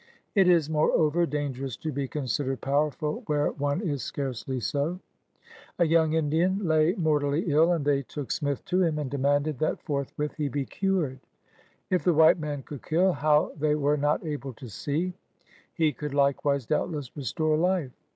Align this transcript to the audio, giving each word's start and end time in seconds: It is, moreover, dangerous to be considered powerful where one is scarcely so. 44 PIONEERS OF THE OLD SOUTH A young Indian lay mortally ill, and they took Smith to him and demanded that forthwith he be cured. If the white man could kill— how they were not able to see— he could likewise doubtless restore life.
It 0.33 0.47
is, 0.47 0.67
moreover, 0.67 1.27
dangerous 1.27 1.77
to 1.77 1.91
be 1.91 2.07
considered 2.07 2.59
powerful 2.59 3.21
where 3.27 3.51
one 3.51 3.81
is 3.81 4.01
scarcely 4.01 4.59
so. 4.59 4.99
44 5.77 5.77
PIONEERS 5.77 5.77
OF 5.77 5.77
THE 5.77 5.77
OLD 5.77 5.77
SOUTH 5.77 5.85
A 5.85 5.91
young 5.91 6.13
Indian 6.13 6.67
lay 6.67 6.93
mortally 6.95 7.43
ill, 7.49 7.71
and 7.71 7.85
they 7.85 8.01
took 8.01 8.31
Smith 8.31 8.65
to 8.65 8.81
him 8.81 8.97
and 8.97 9.11
demanded 9.11 9.59
that 9.59 9.83
forthwith 9.83 10.33
he 10.37 10.47
be 10.49 10.65
cured. 10.65 11.19
If 11.91 12.03
the 12.03 12.15
white 12.15 12.39
man 12.39 12.63
could 12.63 12.81
kill— 12.81 13.13
how 13.13 13.51
they 13.59 13.75
were 13.75 13.95
not 13.95 14.25
able 14.25 14.53
to 14.53 14.69
see— 14.69 15.13
he 15.75 15.93
could 15.93 16.15
likewise 16.15 16.65
doubtless 16.65 17.15
restore 17.15 17.55
life. 17.55 17.91